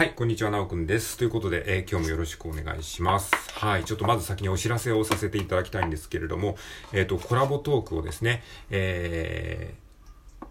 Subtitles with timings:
[0.00, 1.18] はい、こんにちは、なおくんです。
[1.18, 3.30] ということで、えー、今日もよろしくお願いします。
[3.52, 6.56] はい、ちょっとまず先にお知らせをさせていただきたいんですけれども、
[6.94, 10.46] えっ、ー、と、コラボトークをですね、えー、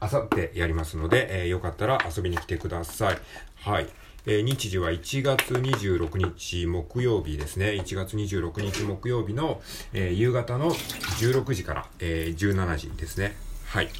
[0.00, 3.18] あさってやりますので、えー、よかったら遊びに来てください。
[3.60, 3.86] はい。
[4.26, 7.66] え、日時は1月26日木曜日ですね。
[7.80, 9.62] 1月26日木曜日の、
[9.92, 13.36] え、夕方の16時から、え、17時ですね。
[13.66, 13.90] はい。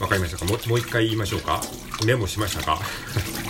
[0.00, 0.44] わかりましたか？
[0.44, 1.60] ももう一回言いましょうか？
[2.06, 2.78] メモしましたか？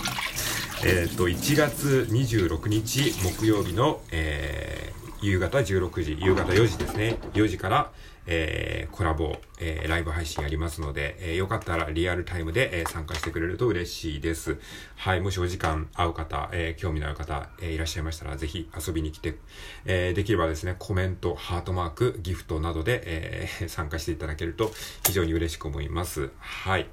[0.83, 7.17] えっと、1月26日木曜日の、えー、夕方16時、夕方4時ですね。
[7.33, 7.91] 4時から、
[8.31, 14.59] えー、コラボ、えー、ライブ配信やりますので、えー、よかったらリアルタイムで、えー、参加してくれると嬉しいです。
[14.95, 19.35] はい、もしお時間合う方、え、興味のある方、え、いらっしゃいましたら、ぜひ遊びに来て、
[19.85, 24.71] え、できればですね、コメント、ハートマーク、ギフトなどで、え、 参加していただけると
[25.07, 26.29] 非常に嬉しく思います。
[26.39, 26.87] はい。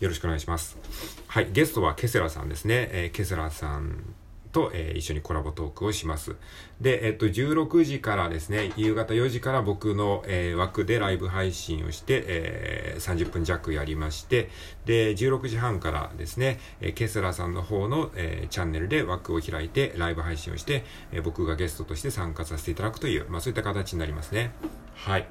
[0.00, 0.78] よろしくお願いします。
[1.26, 2.88] はい、ゲストはケセラさんですね。
[2.92, 4.14] え、ケセラさん
[4.52, 6.36] と、えー、一緒にコラボトークをします。
[6.80, 14.50] で、えっと、16時からですね、夕方4時から僕の、えー、枠でライブ配信をして、えー、30分弱やりまして、
[14.86, 24.52] で、16時半からですね、えー、ケスラさんの方の、えー、チャンネルで枠を開いてライブ配信をして、えー、僕がゲストとして参加させていただくという、まあそういった形になりますね。
[24.94, 25.26] はい。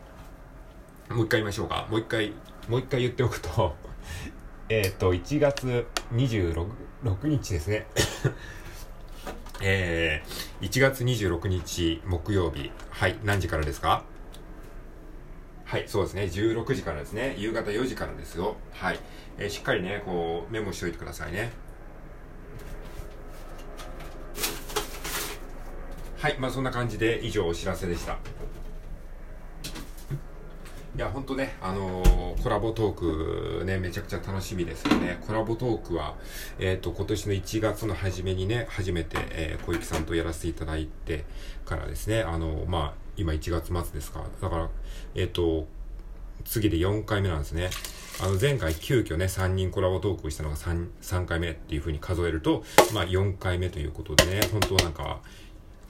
[1.10, 1.88] もう一回言いましょうか。
[1.90, 2.34] もう一回、
[2.68, 3.76] もう一回言っておくと
[4.70, 6.68] えっと、1月26
[7.24, 7.88] 日ですね。
[9.62, 12.72] えー、1月26日木曜日。
[12.90, 14.04] はい、何時からですか？
[15.66, 16.24] はい、そうですね。
[16.24, 17.36] 16時からですね。
[17.38, 18.56] 夕方4時からですよ。
[18.74, 19.00] はい。
[19.38, 21.52] えー、しっかりね、こう、メモしておいてくださいね。
[26.18, 28.18] はい、まあそんな感じで以上お知らせでした。
[30.96, 35.20] いや、ほんとね、あのー、コラボトークね、めちゃくちゃ楽しみですよね。
[35.26, 36.16] コラボトークは、
[36.58, 41.26] えっ、ー、と、今年の1月の初めにね、初めて、えー、小雪さんとやらせていただいて
[41.66, 44.24] からですね、あの、まあ、今1月末ですか。
[44.42, 44.70] だから、
[45.16, 45.68] えっ、と、
[46.44, 47.70] 次で4回目なんですね。
[48.22, 52.64] あの、前回急遽ね、3人コラボトークをしたのが 3, 3回目っていう風に数えると、
[52.94, 55.22] まあ、4回目ということでね、本当なんか、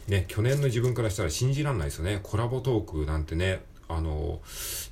[0.08, 2.20] ね、去年の自分からしたら信じらんないですよね。
[2.22, 4.40] コラボトークなんてね、あの、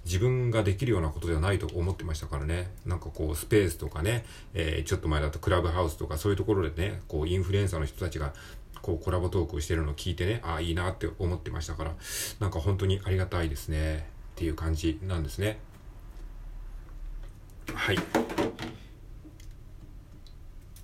[0.05, 2.71] 自分ができるようなことではないと思ってましたからね。
[2.85, 8.33] なんかこう、スペースとかね、えー、ちょっと前だとクラブハウスとかそういうところでね、こう、インフルエンサーの人たちが、
[8.81, 11.93] こう、コラボトークをしてるのを聞いてね、ああ、いいなって思ってましたから、
[12.39, 14.17] なんか本当にありがたいですね。
[14.33, 15.59] っていう感じなんですね。
[17.73, 17.97] はい。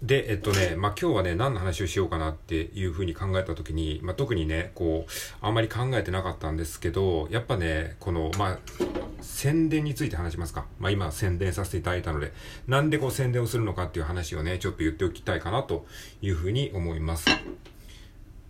[0.03, 8.59] で、えっとね、まあ、今日はね、何の話をしようかなっていうふうに考えたときに、まあ、特にね、こう、あんまり考えてなかったんですけど、やっぱね、この、まあ、
[9.21, 10.65] 宣伝について話しますか。
[10.77, 12.33] まあ、今宣伝させていただいたので、
[12.67, 15.85] なんでこう宣伝をするのかっていう話をね、ちょっと言っておきたいかなと
[16.21, 17.29] いうふうに思います。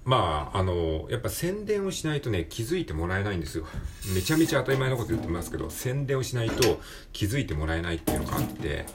[0.05, 3.67] まあ、あの、やっぱ宣伝をしないとね、気づいてもらえないんですよ。
[4.15, 6.81] めちゃめちゃ当たり前のこと言ってますけど、宣伝をしないと
[7.11, 8.87] 気づいてもらえないっていうのがあって、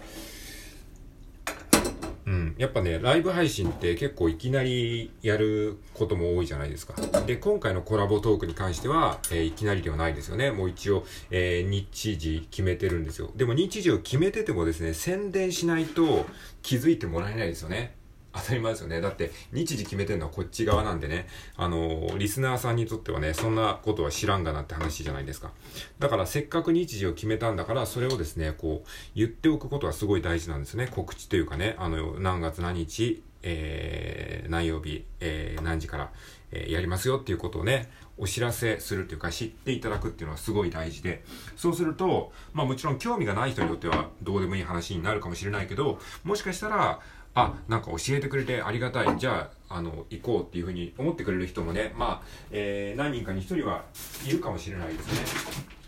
[2.28, 6.94] うん、やっぱね、ライブ配信って結構いきなりやることも多いじゃないですか。
[7.22, 10.50] で、今回のコラボトークに関しては、えー、いきなりではないですよね。
[10.50, 13.31] もう一応、えー、日時決めてるんですよ。
[13.34, 16.27] でも日時を決めててもですね、宣伝しないと
[16.61, 17.97] 気づいてもらえないですよね。
[18.33, 19.00] 当たり前ですよね。
[19.00, 25.53] だって、日時決めてるのはこっち側なんでね、あのー、リスナーさんにとってはね、そんなことは知らんがなって話じゃないですか。
[25.99, 30.88] だから、せっかく日時を決めたんだから、それをですね、こう、言っておくことはすごい大事なんですね。
[30.91, 36.12] 告知というかね、あの、何月何日、えー、何曜日、えー、何時から、
[36.50, 41.22] えー、やりますよっていうことをね、お知らせするっていうか知っていただくっていうのはすごい大事で、
[41.56, 47.00] そうすると、まあもちろん興味がない人にとってはどうでもいい話になるかもしれないけど、もしかしたら、
[47.41, 49.19] あ、なんか教えてくれてありがたい。
[49.19, 53.84] じゃあ、あの、行こうっていうふうに思ってくれる人もね、まあ、えー、何人かに一人は
[54.26, 55.78] いるかもしれないですね。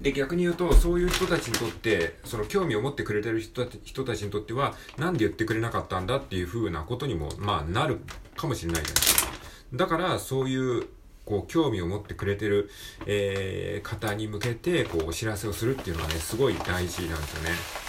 [0.00, 8.00] で、逆に言うと、そういう人たちにとって、その興味を持ってくれてる人人たちにとっては、なんで言ってくれなかったんだっていうふうなことにも、まあ、なる
[8.36, 9.32] かもしれないじゃないですか。
[9.74, 10.86] だから、そういう、
[11.24, 12.70] こう、興味を持ってくれてる、
[13.06, 17.85] えー、方に向けて、こう、お知らせをするっていうのはね、すごい大事なんですよね。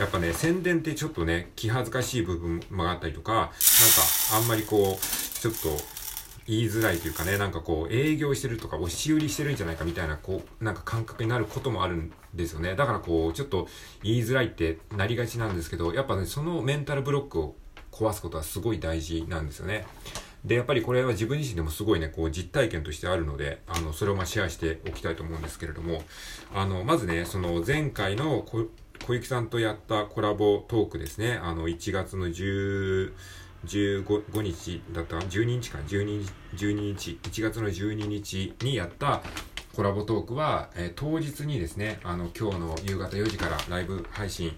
[0.00, 3.52] やっぱね、宣伝ってちょっとね、気恥ずかしい部分もあったりとか、なんか、
[4.34, 5.68] あんまりこう、ちょっと、
[6.46, 12.76] 言いづらいというかね、なんかこう、営業してるとか、押し売りしてるんじゃないかみたいな、こう、なんか感覚になることもあるんですよね。
[12.76, 13.68] だからこう、ちょっと
[14.02, 17.56] 言いづらいってなりがちなんですけど、やっぱね、そのメンタルブロックを
[17.92, 19.86] 壊すことはすごい大事なんですよね。
[20.44, 26.02] で、やっぱりこれは自分自身でもすごいね、こう実体験としてあるので、あの、それをまシェアしておきたいと思うんですけれども、
[26.54, 28.42] あの、まずね、その前回の
[29.06, 31.40] 小雪さんとやったコラボトークですね。
[31.42, 33.12] あの、1月の10、
[33.66, 39.22] 15日だった12日か、12, 12日、1月の12日にやった
[39.74, 44.56] コラボトークは、えー、当日にですね、あの、今日の夕方4時からライブ配信、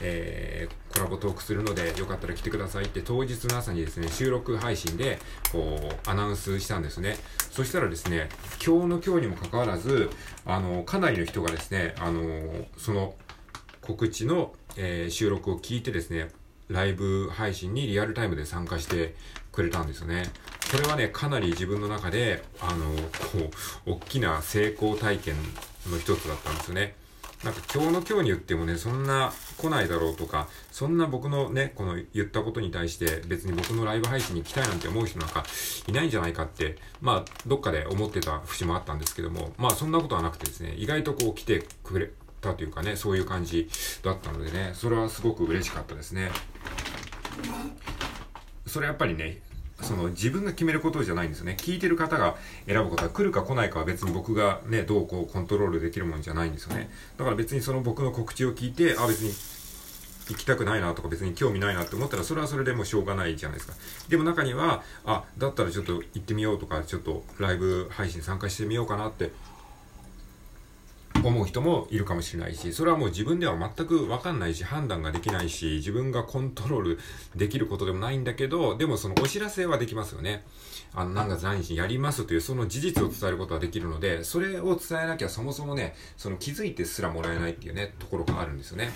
[0.00, 5.18] えー、コラボトークするので、よかったら来てくださいって当日の朝にですね、収録配信で、
[5.52, 7.16] こう、アナウンスしたんですね。
[7.50, 8.28] そしたらですね、
[8.64, 10.10] 今日の今日にもかかわらず、
[10.44, 13.14] あの、かなりの人がですね、あの、その、
[13.82, 16.30] 告知の、えー、収録を聞いてですね、
[16.68, 19.14] ライブ配信にリアルタイムで参加して
[19.50, 20.30] くれたんですよね。
[20.70, 23.50] これはね、かなり自分の中で、あの、こ
[23.86, 25.34] う、大きな成功体験
[25.90, 26.94] の一つだったんですよね。
[27.44, 35.44] なんか今日の今日に言ってもね、そんな来ないだろうとか、そんな僕のね、この言ったことに対して別に僕のライブ配信に来たいなんて思う人なんか
[35.88, 42.10] いないんじゃないかって、まあ、どっかで思ってた節もあったんですけども、まあそんなことはなくてですね、意外とこう来てくれ
[42.42, 43.70] たというかね、そういう感じ
[44.02, 46.30] だったのでね、それはすごく嬉しかったですね。
[48.66, 49.40] それやっぱりね、
[49.80, 51.56] その自分が決めることじゃないんですよね。
[51.58, 52.36] 聞いてる方が
[52.66, 56.90] 選ぶことは来るか来ないかは別に僕がね、どうこうコントロールできるもんじゃないんですよね。
[57.16, 59.32] だから別にその僕の告知を聞いて、あ、別に
[60.28, 63.74] 行きたくないなとか別に興味ないなって思ったらそれはそれでもしょうがないじゃないですか。
[64.08, 69.32] でも中には、あ、だったらちょっと行ってみようとか、ちょっとライブ配信参加してみようかなって
[71.24, 76.98] 思う人もいるかもしれないし、それはもう自分では全くわかんないし、判断ができないし、自分がコントロール
[77.36, 80.44] できることでもないんだけど、でもそのお知らせはできますよね。
[80.94, 88.90] あの、何月何日にやりますというその事実を伝えることはできるので、それを伝えなきゃそもそもね、その気づいてすらもらえないっていうね、ところがあるんですよね。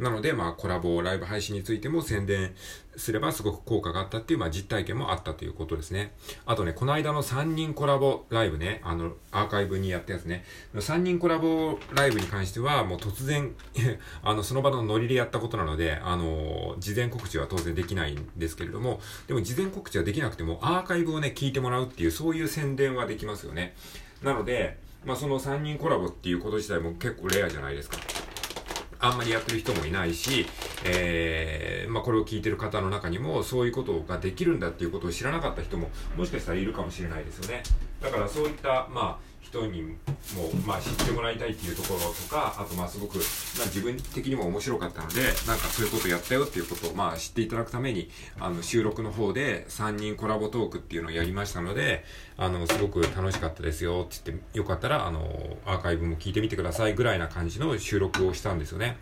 [0.00, 2.54] なので、まあ、コラボ、ライブ配信についても宣伝
[2.96, 6.14] すればすごく効果があったっていう、まあ、実体験もあったということですね。
[6.46, 10.44] あとね、この間の3人コラボライブね、あの、アーカイブにやったやつね、
[10.74, 13.54] 3人コラボライブに関しては、もう突然
[14.24, 23.74] あの、その場のノリでやったことなので、あの、事前告知は当然できないんですけれども、でも事前告知はできなくても、アーカイブをね、聞いてもらうっていう、そういう宣伝はできますよね。
[24.22, 27.96] なので、まあ、その3人コラボっていうこと自体も結構レアじゃないですか。
[29.00, 30.46] あんまりやってる人もいないし、
[30.84, 37.62] えー、まあ、これを聞いてる方の中にも、そういうことができるんだっていうことを知らなかった人も、もしかしたらいるかもしれないですよね。
[38.00, 39.96] だからそういった、まあ、人にも、
[40.66, 52.04] まあ、知ってもらいたいっていうところとか、あとまあすごく、まあ、自分的にも面白かったので、なんかそういうことやったよっていうことを、まあ、知っていただくために、あの、収録の方で3人コラボトークっていうのをやりましたので、
[52.36, 58.98] あの、すごく楽しかったですよって言って、よかったら、あの、アーカイブも聞いてみてくださいぐらいな感じの収録をしたんですよね。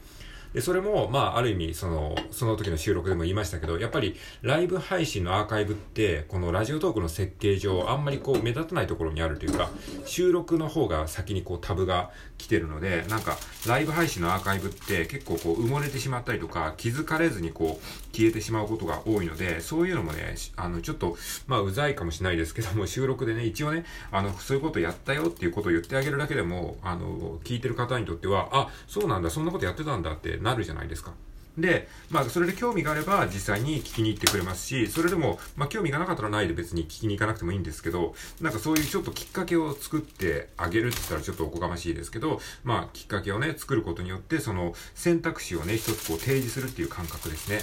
[0.54, 9.70] で、それも、まあ、ある意味、その、その時の収録でも言いましたけど、やっぱり、ライブ配信のアーカイブって、このラジオトークの設計上、あんまりこう、目立たないところにあるというか、
[10.06, 13.36] 収録の方が先にこう、タブが来てるので、なんか、
[13.66, 21.16] ライブ配信のアーカイブって結構こう、埋もれてしまったりとか、気づかれずにこう、消えてしまうことが多いので、そういうのもね、あの、ちょっと、
[21.46, 31.12] まあ、うざいかもしれないですけども、収録でね、一応ね、あの、そういうことやったよっていうことを言ってあげるだけでも、あの、聞いてる方にとっては、あ、そうなんだ、そんなことやってたんだってなるじゃないですか。
[31.60, 47.60] で、まあ、それで興味があれば実際に聞きに行ってくれますし、それでも、まあ、興味がなかったらないで別に聞きに行かなくてもいいんですけど、なんかそういうちょっときっかけを作ってあげるって言ったらちょっとおこがましいですけど、まあ、きっかけをね、作ることによって、その選択肢をね、一つこう提示するっていう感覚ですね。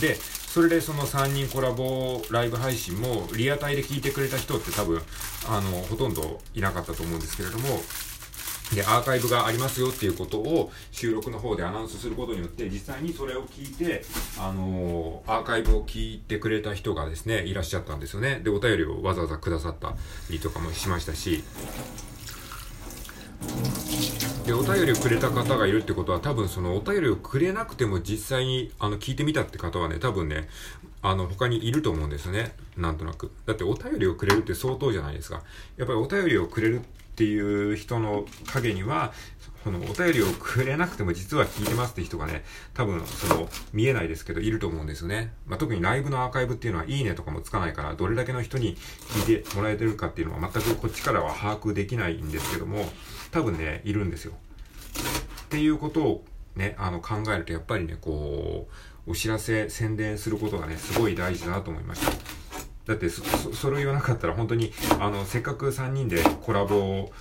[0.00, 5.02] で、それでその3人コラボライブ配信もリアタイで聞いてくれた人って多分、
[5.48, 7.82] あの、ほとんどいなかったと思うんですけれども、
[8.74, 14.04] で、アーカイブがありますよっていうことを収録の方でアナウンスすることによって、実際にそれを聞いて、
[14.38, 18.40] あのー、アーカイブを聞いてくれた人がですね、いらっしゃったんですよね。
[18.42, 19.94] で、お便りをわざわざくださった
[20.30, 21.44] りとかもしましたし、
[24.46, 30.48] で、お便りをくれた方がいるってことは、多分そのお便りをくれなくても実際にあの聞いてみたって方はね、多分ね、
[31.02, 32.54] あの他にいると思うんですよね。
[32.76, 33.30] なんとなく。
[33.46, 35.42] だってお便りをくれるって相当じゃないですか。
[35.76, 39.12] やっぱりお便りをくれるっていう人の影には、
[39.64, 45.32] このお便りをくれなくても実は聞いてますって人がね、多分その見えないですけどいると思うんですよね。
[45.46, 52.90] まあ、特にライブのアーカイブっていうのはいいねとかもつかないから、どれだけの人に聞いてもらえてるかっていうのは全くこっちからは把握できないんですけども、
[53.30, 54.32] 多分ね、いるんですよ。
[55.44, 56.24] っていうことを
[56.56, 58.68] ね、あの考えるとやっぱりね、こ
[59.06, 62.41] う、お知らせ、宣伝することがね、すごい大事だなと思いました。
[62.86, 63.22] だってそ、
[63.52, 67.12] それを言わなかったら本当に、あの、せっかく3人でコラボを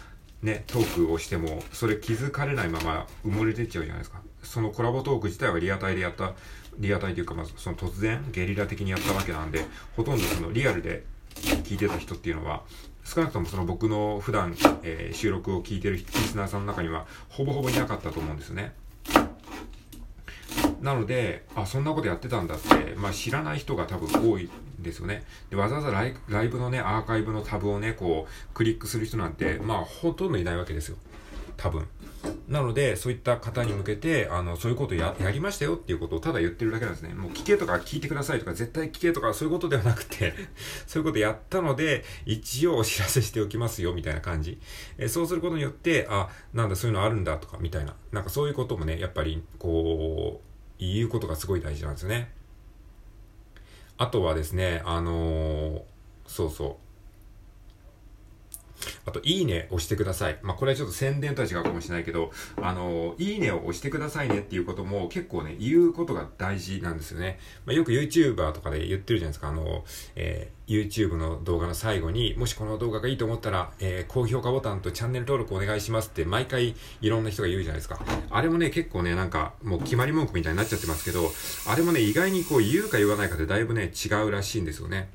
[0.42, 4.22] ね、トークをしても、それ気づかれないまま埋もれてっちゃうじゃないですか。
[4.44, 6.34] そのコラボトーク自体はリアタイでやった、
[6.80, 9.66] リアタイというか、まあ、その突然、ゲリラ的にやったわけなんで、
[9.96, 11.04] ほとんどそのリアルで
[11.36, 12.64] 聞いてた人っていうのは、
[13.04, 18.74] 少なくともその僕の普段、えー、収録を聞いてるリスナーさんの中には、ほぼほぼいなかったと思うんですよね。
[20.82, 25.24] なので、あ、そんなことやってたんだって、まあ知らない人が多分多いんですよね。
[25.50, 30.98] で、わざわざライライブのね、アーカイブのタブをね、こう、クリックする人なんて、まあほとんどいないわけですよ。
[31.58, 31.88] 多分。
[32.48, 37.14] なので、そういった方に向けて、あの、そういうことや、やりましたよっていうことをただ言ってるだけなんですね。
[37.14, 40.34] もう聞けとか聞いてくださいとか、絶対聞けとか、そういうことではなくて
[40.88, 44.60] そういうことやったので、一応お知らせしておきますよ、みたいな感じ。
[44.98, 47.96] えそうすることによって、あ、なんだ、そういうのあるんだとか、みたいな。
[48.12, 50.51] なんかそういうこともね、やっぱり、こう、
[50.82, 52.32] 言うことがすごい大事なんですよね。
[53.98, 55.82] あとはですね、あのー、
[56.26, 56.91] そうそう。
[59.06, 60.40] あと、いいね押してください。
[60.42, 62.32] まあ、これはちょっと宣伝とは違うかもしれないけど、
[62.62, 67.40] あの、いいねを押してくださいねっていうことも結構ね、言うことが大事なんですよね。
[67.66, 69.50] まあ、よく YouTuber とかで言ってるじゃないですか。
[69.50, 69.84] あの、
[70.16, 78.00] えー、YouTube の動画の最後に、もしこの動画がいいと思ったら、えー、高評価ボタンとチャンネル登録お願いしますって毎回いろんな人が言うじゃないですか。
[78.30, 81.32] あれもね、結構ね、なんかもう決まり文句みたいになっちゃってますけど、
[81.68, 85.10] あれもね、意外にこう言うか言わないかでだいぶね、違うらしいんですよね。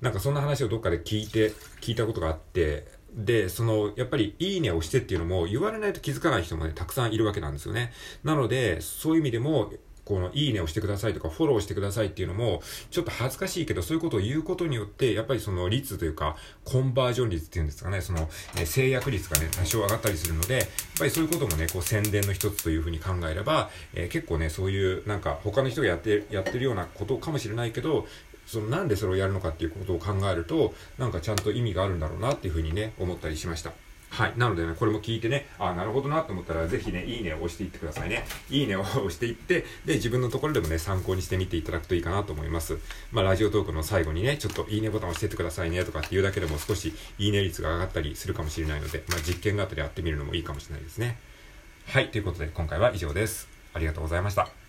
[0.00, 7.92] なんかそんな話をどっかで聞いて、聞いたことがあって、で、その、やっぱりいいねをしてっていうのも言われないと気づかない人もね、たくさんいるわけなんですよね。
[8.24, 9.72] なので、そういう意味でも、
[10.04, 18.28] この、いいねをしてくださいとか、フォローしてくださいっていうのも、ちょっと恥ずかしいけど、そういうことを言うことによって、やっぱりその率というか、コンバージョン率っていうんですかね、その、
[18.58, 20.66] え制約率がね、多少上がったりするので、やっ
[20.98, 28.08] ぱりそういうこともね、こう宣伝の一つというふうに考えれば、えー、結構ね、そういう、なんか、他の人がやって、やってるようなことかもしれないけど、
[28.52, 33.72] そのなんでそれをやるのかっていうことを考えると、なんかちゃんと意味があるんだろうなっていうふうにね、思ったりしました。
[34.10, 34.34] はい。
[34.36, 38.26] なのでね、これも聞いてね、あ、なるほどなと思ったら、ぜひね、いいねを押していってくださいね。
[38.50, 42.76] いいねを押していって、で、自分のところでもね、参考にしてみていただくといいかなと思います。
[43.10, 51.16] まあ、ラジオトークの最後にね、ちょっといいねボタンを押してってくださいねとかっていうだけでも少しいいね率が上がったりするかもしれないので、まあ、実験があったりやってみるのもいいかもしれないですね。
[51.86, 52.10] はい。
[52.10, 53.48] ということで、今回は以上です。
[53.72, 54.61] ありがとうございました。